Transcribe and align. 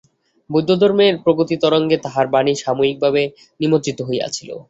বৌদ্ধধর্মের 0.49 1.13
প্রগতি-তরঙ্গে 1.17 1.97
তাঁহার 1.97 2.27
বাণী 2.27 2.53
সাময়িক 2.63 2.97
ভাবে 3.03 3.23
নিমজ্জিত 3.59 3.99
হইয়াছিল। 4.01 4.49